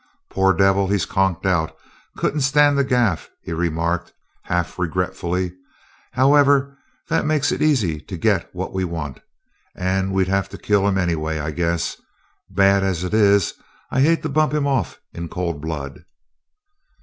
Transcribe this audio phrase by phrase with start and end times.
[0.31, 1.77] "Poor devil, he's conked out
[2.17, 5.53] couldn't stand the gaff," he remarked, half regretfully.
[6.13, 6.75] "However
[7.09, 9.19] that makes it easy to get what we want,
[9.75, 12.01] and we'd have had to kill him anyway, I guess
[12.49, 13.53] Bad as it is,
[13.91, 16.03] I'd hate to bump him off in cold blood."